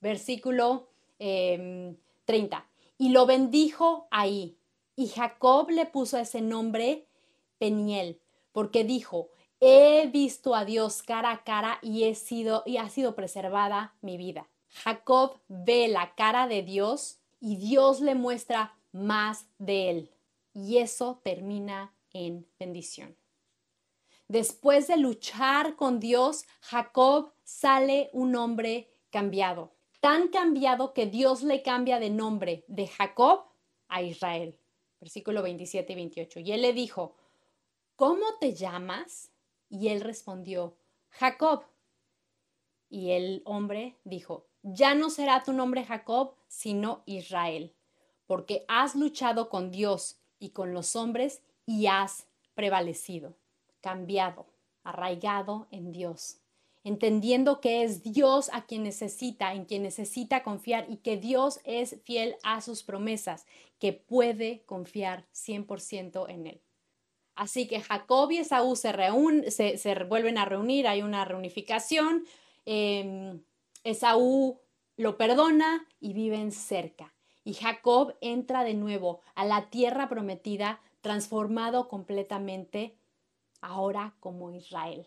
Versículo 0.00 0.88
30. 1.18 2.67
Y 2.98 3.10
lo 3.10 3.26
bendijo 3.26 4.08
ahí. 4.10 4.58
Y 4.96 5.08
Jacob 5.08 5.70
le 5.70 5.86
puso 5.86 6.18
ese 6.18 6.40
nombre 6.40 7.08
Peniel, 7.58 8.20
porque 8.52 8.84
dijo, 8.84 9.30
he 9.60 10.08
visto 10.08 10.54
a 10.54 10.64
Dios 10.64 11.02
cara 11.02 11.32
a 11.32 11.44
cara 11.44 11.78
y 11.82 12.04
he 12.04 12.14
sido 12.14 12.62
y 12.66 12.76
ha 12.76 12.88
sido 12.88 13.14
preservada 13.14 13.94
mi 14.00 14.16
vida. 14.16 14.48
Jacob 14.70 15.38
ve 15.48 15.88
la 15.88 16.14
cara 16.14 16.46
de 16.46 16.62
Dios 16.62 17.18
y 17.40 17.56
Dios 17.56 18.00
le 18.00 18.14
muestra 18.14 18.76
más 18.92 19.46
de 19.58 19.90
él. 19.90 20.10
Y 20.54 20.78
eso 20.78 21.20
termina 21.22 21.94
en 22.12 22.46
bendición. 22.58 23.16
Después 24.28 24.88
de 24.88 24.98
luchar 24.98 25.76
con 25.76 26.00
Dios, 26.00 26.44
Jacob 26.60 27.32
sale 27.44 28.10
un 28.12 28.36
hombre 28.36 28.90
cambiado, 29.10 29.72
tan 30.00 30.28
cambiado 30.28 30.92
que 30.92 31.06
Dios 31.06 31.42
le 31.42 31.62
cambia 31.62 31.98
de 31.98 32.10
nombre 32.10 32.64
de 32.68 32.86
Jacob 32.86 33.44
a 33.88 34.02
Israel. 34.02 34.58
Versículo 35.00 35.42
27 35.42 35.92
y 35.92 35.96
28. 35.96 36.40
Y 36.40 36.52
él 36.52 36.62
le 36.62 36.72
dijo, 36.72 37.16
¿cómo 37.96 38.26
te 38.40 38.54
llamas? 38.54 39.30
Y 39.68 39.88
él 39.88 40.00
respondió, 40.00 40.76
Jacob. 41.10 41.64
Y 42.88 43.10
el 43.10 43.42
hombre 43.44 43.96
dijo, 44.04 44.46
ya 44.62 44.94
no 44.94 45.10
será 45.10 45.42
tu 45.42 45.52
nombre 45.52 45.84
Jacob, 45.84 46.34
sino 46.48 47.02
Israel, 47.06 47.74
porque 48.26 48.64
has 48.68 48.94
luchado 48.94 49.48
con 49.48 49.70
Dios 49.70 50.20
y 50.38 50.50
con 50.50 50.72
los 50.72 50.96
hombres 50.96 51.42
y 51.66 51.86
has 51.86 52.26
prevalecido, 52.54 53.36
cambiado, 53.80 54.46
arraigado 54.82 55.68
en 55.70 55.92
Dios, 55.92 56.40
entendiendo 56.88 57.60
que 57.60 57.82
es 57.82 58.02
Dios 58.02 58.48
a 58.50 58.64
quien 58.64 58.82
necesita, 58.82 59.52
en 59.52 59.66
quien 59.66 59.82
necesita 59.82 60.42
confiar 60.42 60.86
y 60.88 60.96
que 60.96 61.18
Dios 61.18 61.60
es 61.64 62.00
fiel 62.04 62.36
a 62.42 62.62
sus 62.62 62.82
promesas, 62.82 63.44
que 63.78 63.92
puede 63.92 64.62
confiar 64.64 65.26
100% 65.34 66.30
en 66.30 66.46
Él. 66.46 66.60
Así 67.34 67.68
que 67.68 67.82
Jacob 67.82 68.30
y 68.30 68.38
Esaú 68.38 68.74
se, 68.74 69.76
se, 69.76 70.04
vuelven 70.04 70.38
a 70.38 70.46
reunir, 70.46 70.88
hay 70.88 71.02
una 71.02 71.26
reunificación. 71.26 72.24
Em, 72.64 73.42
Esaú 73.84 74.58
lo 74.96 75.18
perdona 75.18 75.86
y 76.00 76.14
viven 76.14 76.52
cerca. 76.52 77.12
Y 77.44 77.52
Jacob 77.52 78.14
entra 78.22 78.64
de 78.64 78.72
nuevo 78.72 79.20
a 79.34 79.44
la 79.44 79.68
tierra 79.68 80.08
prometida, 80.08 80.80
transformado 81.02 81.86
completamente 81.86 82.96
ahora 83.60 84.14
como 84.20 84.50
Israel. 84.52 85.06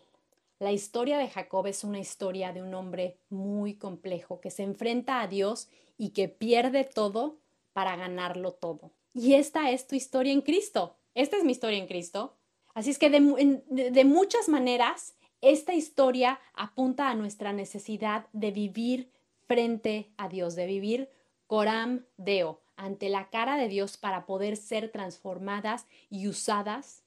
La 0.62 0.70
historia 0.70 1.18
de 1.18 1.28
Jacob 1.28 1.66
es 1.66 1.82
una 1.82 1.98
historia 1.98 2.52
de 2.52 2.62
un 2.62 2.72
hombre 2.74 3.18
muy 3.30 3.74
complejo 3.74 4.40
que 4.40 4.52
se 4.52 4.62
enfrenta 4.62 5.20
a 5.20 5.26
Dios 5.26 5.68
y 5.98 6.10
que 6.10 6.28
pierde 6.28 6.84
todo 6.84 7.40
para 7.72 7.96
ganarlo 7.96 8.52
todo. 8.52 8.92
Y 9.12 9.34
esta 9.34 9.72
es 9.72 9.88
tu 9.88 9.96
historia 9.96 10.32
en 10.32 10.40
Cristo. 10.40 10.94
Esta 11.16 11.36
es 11.36 11.42
mi 11.42 11.50
historia 11.50 11.80
en 11.80 11.88
Cristo. 11.88 12.36
Así 12.74 12.90
es 12.90 13.00
que 13.00 13.10
de, 13.10 13.60
de 13.66 14.04
muchas 14.04 14.48
maneras 14.48 15.16
esta 15.40 15.74
historia 15.74 16.38
apunta 16.54 17.10
a 17.10 17.16
nuestra 17.16 17.52
necesidad 17.52 18.28
de 18.32 18.52
vivir 18.52 19.10
frente 19.48 20.12
a 20.16 20.28
Dios, 20.28 20.54
de 20.54 20.66
vivir 20.66 21.10
coram 21.48 22.04
deo, 22.18 22.60
ante 22.76 23.08
la 23.08 23.30
cara 23.30 23.56
de 23.56 23.66
Dios 23.66 23.96
para 23.96 24.26
poder 24.26 24.56
ser 24.56 24.92
transformadas 24.92 25.88
y 26.08 26.28
usadas 26.28 27.02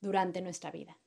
durante 0.00 0.40
nuestra 0.40 0.72
vida. 0.72 0.98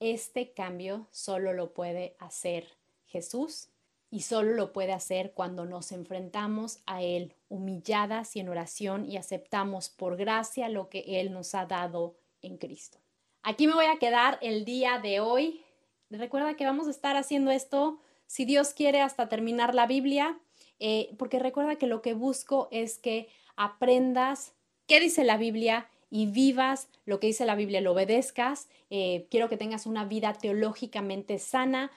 Este 0.00 0.52
cambio 0.52 1.08
solo 1.10 1.52
lo 1.52 1.72
puede 1.74 2.14
hacer 2.18 2.68
Jesús 3.06 3.68
y 4.10 4.22
solo 4.22 4.52
lo 4.52 4.72
puede 4.72 4.92
hacer 4.92 5.32
cuando 5.32 5.64
nos 5.64 5.92
enfrentamos 5.92 6.78
a 6.86 7.02
Él 7.02 7.34
humilladas 7.48 8.36
y 8.36 8.40
en 8.40 8.48
oración 8.48 9.04
y 9.10 9.16
aceptamos 9.16 9.88
por 9.88 10.16
gracia 10.16 10.68
lo 10.68 10.88
que 10.88 11.20
Él 11.20 11.32
nos 11.32 11.54
ha 11.54 11.66
dado 11.66 12.14
en 12.42 12.58
Cristo. 12.58 12.98
Aquí 13.42 13.66
me 13.66 13.74
voy 13.74 13.86
a 13.86 13.98
quedar 13.98 14.38
el 14.40 14.64
día 14.64 14.98
de 14.98 15.20
hoy. 15.20 15.62
Recuerda 16.10 16.54
que 16.54 16.64
vamos 16.64 16.86
a 16.86 16.90
estar 16.90 17.16
haciendo 17.16 17.50
esto, 17.50 18.00
si 18.26 18.44
Dios 18.44 18.74
quiere, 18.74 19.00
hasta 19.00 19.28
terminar 19.28 19.74
la 19.74 19.86
Biblia, 19.86 20.38
eh, 20.78 21.14
porque 21.18 21.38
recuerda 21.38 21.76
que 21.76 21.86
lo 21.86 22.02
que 22.02 22.14
busco 22.14 22.68
es 22.70 22.98
que 22.98 23.28
aprendas 23.56 24.52
qué 24.86 25.00
dice 25.00 25.24
la 25.24 25.36
Biblia 25.36 25.88
y 26.10 26.26
vivas 26.26 26.88
lo 27.04 27.20
que 27.20 27.28
dice 27.28 27.46
la 27.46 27.54
Biblia, 27.54 27.80
lo 27.80 27.92
obedezcas. 27.92 28.68
Eh, 28.90 29.26
quiero 29.30 29.48
que 29.48 29.56
tengas 29.56 29.86
una 29.86 30.04
vida 30.04 30.32
teológicamente 30.32 31.38
sana, 31.38 31.90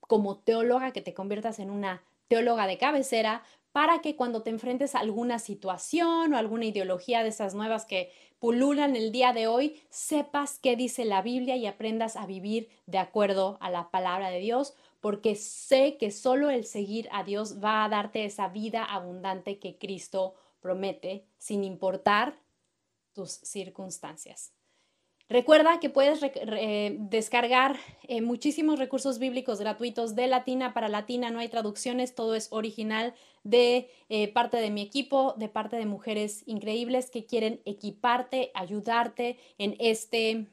como 0.00 0.38
teóloga, 0.38 0.92
que 0.92 1.02
te 1.02 1.14
conviertas 1.14 1.58
en 1.58 1.70
una 1.70 2.02
teóloga 2.28 2.66
de 2.66 2.78
cabecera, 2.78 3.42
para 3.72 4.00
que 4.00 4.16
cuando 4.16 4.42
te 4.42 4.50
enfrentes 4.50 4.94
a 4.94 5.00
alguna 5.00 5.38
situación 5.38 6.32
o 6.32 6.38
alguna 6.38 6.64
ideología 6.64 7.22
de 7.22 7.28
esas 7.28 7.54
nuevas 7.54 7.84
que 7.84 8.10
pululan 8.38 8.96
el 8.96 9.12
día 9.12 9.32
de 9.32 9.48
hoy, 9.48 9.80
sepas 9.90 10.58
qué 10.58 10.76
dice 10.76 11.04
la 11.04 11.20
Biblia 11.20 11.56
y 11.56 11.66
aprendas 11.66 12.16
a 12.16 12.26
vivir 12.26 12.70
de 12.86 12.98
acuerdo 12.98 13.58
a 13.60 13.70
la 13.70 13.90
palabra 13.90 14.30
de 14.30 14.38
Dios, 14.38 14.74
porque 15.00 15.34
sé 15.34 15.98
que 15.98 16.10
solo 16.10 16.48
el 16.50 16.64
seguir 16.64 17.08
a 17.12 17.22
Dios 17.22 17.62
va 17.62 17.84
a 17.84 17.88
darte 17.88 18.24
esa 18.24 18.48
vida 18.48 18.82
abundante 18.82 19.58
que 19.58 19.76
Cristo 19.76 20.34
promete, 20.60 21.26
sin 21.38 21.62
importar 21.62 22.34
tus 23.16 23.32
circunstancias. 23.32 24.52
Recuerda 25.28 25.80
que 25.80 25.90
puedes 25.90 26.20
descargar 26.98 27.76
eh, 28.04 28.20
muchísimos 28.20 28.78
recursos 28.78 29.18
bíblicos 29.18 29.58
gratuitos 29.58 30.14
de 30.14 30.28
Latina 30.28 30.72
para 30.72 30.88
Latina, 30.88 31.30
no 31.30 31.40
hay 31.40 31.48
traducciones, 31.48 32.14
todo 32.14 32.36
es 32.36 32.46
original 32.52 33.12
de 33.42 33.90
eh, 34.08 34.32
parte 34.32 34.58
de 34.58 34.70
mi 34.70 34.82
equipo, 34.82 35.34
de 35.36 35.48
parte 35.48 35.76
de 35.76 35.86
mujeres 35.86 36.44
increíbles 36.46 37.10
que 37.10 37.26
quieren 37.26 37.60
equiparte, 37.64 38.52
ayudarte 38.54 39.38
en 39.58 39.74
este 39.80 40.46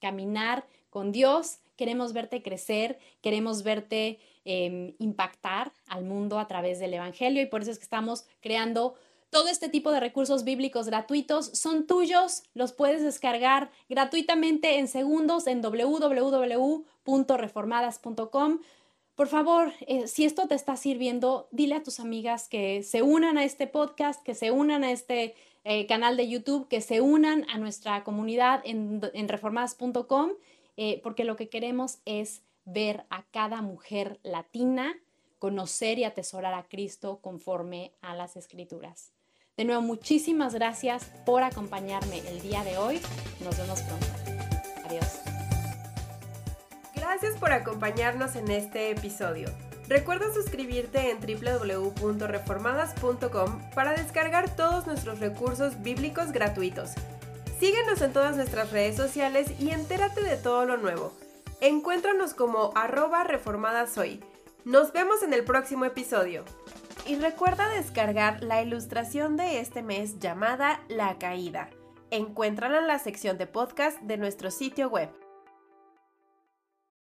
caminar 0.00 0.66
con 0.90 1.12
Dios. 1.12 1.58
Queremos 1.76 2.12
verte 2.12 2.42
crecer, 2.42 2.98
queremos 3.20 3.62
verte 3.62 4.18
em, 4.44 4.96
impactar 4.98 5.72
al 5.86 6.04
mundo 6.04 6.40
a 6.40 6.48
través 6.48 6.80
del 6.80 6.94
Evangelio 6.94 7.40
y 7.40 7.46
por 7.46 7.62
eso 7.62 7.70
es 7.70 7.78
que 7.78 7.84
estamos 7.84 8.24
creando 8.40 8.96
todo 9.32 9.48
este 9.48 9.68
tipo 9.70 9.90
de 9.90 9.98
recursos 9.98 10.44
bíblicos 10.44 10.86
gratuitos 10.86 11.46
son 11.46 11.86
tuyos, 11.86 12.42
los 12.52 12.74
puedes 12.74 13.02
descargar 13.02 13.70
gratuitamente 13.88 14.78
en 14.78 14.88
segundos 14.88 15.46
en 15.46 15.62
www.reformadas.com. 15.62 18.58
Por 19.14 19.28
favor, 19.28 19.72
eh, 19.86 20.06
si 20.06 20.26
esto 20.26 20.48
te 20.48 20.54
está 20.54 20.76
sirviendo, 20.76 21.48
dile 21.50 21.76
a 21.76 21.82
tus 21.82 21.98
amigas 21.98 22.46
que 22.46 22.82
se 22.82 23.00
unan 23.00 23.38
a 23.38 23.44
este 23.44 23.66
podcast, 23.66 24.22
que 24.22 24.34
se 24.34 24.50
unan 24.50 24.84
a 24.84 24.92
este 24.92 25.34
eh, 25.64 25.86
canal 25.86 26.18
de 26.18 26.28
YouTube, 26.28 26.68
que 26.68 26.82
se 26.82 27.00
unan 27.00 27.46
a 27.48 27.56
nuestra 27.56 28.04
comunidad 28.04 28.60
en, 28.64 29.00
reformadas.com, 29.28 30.32
eh, 30.76 31.00
porque 31.02 31.24
lo 31.24 31.36
que 31.36 31.48
queremos 31.48 32.00
es 32.04 32.42
ver 32.66 33.06
a 33.08 33.22
cada 33.30 33.62
mujer 33.62 34.20
latina 34.24 34.94
conocer 35.38 35.98
y 35.98 36.04
atesorar 36.04 36.52
a 36.52 36.64
Cristo 36.64 37.20
conforme 37.22 37.92
a 38.02 38.14
las 38.14 38.36
escrituras. 38.36 39.14
De 39.58 39.66
nuevo, 39.66 39.82
muchísimas 39.82 40.54
gracias 40.54 41.04
por 41.26 41.42
acompañarme 41.42 42.26
el 42.26 42.40
día 42.40 42.64
de 42.64 42.78
hoy. 42.78 43.02
Nos 43.44 43.58
vemos 43.58 43.82
pronto. 43.82 44.06
Adiós. 44.86 45.20
Gracias 46.94 47.36
por 47.36 47.52
acompañarnos 47.52 48.34
en 48.36 48.50
este 48.50 48.90
episodio. 48.90 49.50
Recuerda 49.88 50.32
suscribirte 50.32 51.10
en 51.10 51.18
www.reformadas.com 51.20 53.60
para 53.74 53.92
descargar 53.92 54.56
todos 54.56 54.86
nuestros 54.86 55.20
recursos 55.20 55.82
bíblicos 55.82 56.32
gratuitos. 56.32 56.92
Síguenos 57.60 58.00
en 58.00 58.14
todas 58.14 58.36
nuestras 58.36 58.72
redes 58.72 58.96
sociales 58.96 59.52
y 59.60 59.68
entérate 59.68 60.22
de 60.22 60.38
todo 60.38 60.64
lo 60.64 60.78
nuevo. 60.78 61.12
Encuéntranos 61.60 62.32
como 62.32 62.70
arroba 62.74 63.22
reformadashoy. 63.24 64.24
Nos 64.64 64.94
vemos 64.94 65.22
en 65.22 65.34
el 65.34 65.44
próximo 65.44 65.84
episodio. 65.84 66.46
Y 67.04 67.16
recuerda 67.16 67.68
descargar 67.68 68.44
la 68.44 68.62
ilustración 68.62 69.36
de 69.36 69.58
este 69.58 69.82
mes 69.82 70.20
llamada 70.20 70.80
La 70.88 71.18
Caída. 71.18 71.68
Encuéntrala 72.10 72.78
en 72.78 72.86
la 72.86 73.00
sección 73.00 73.38
de 73.38 73.48
podcast 73.48 74.00
de 74.02 74.18
nuestro 74.18 74.52
sitio 74.52 74.88
web. 74.88 75.10